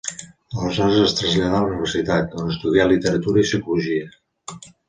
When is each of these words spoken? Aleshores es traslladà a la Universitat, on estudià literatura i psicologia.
Aleshores 0.61 0.97
es 1.01 1.13
traslladà 1.19 1.59
a 1.59 1.59
la 1.65 1.69
Universitat, 1.73 2.35
on 2.41 2.49
estudià 2.57 2.89
literatura 2.95 3.45
i 3.45 3.49
psicologia. 3.49 4.13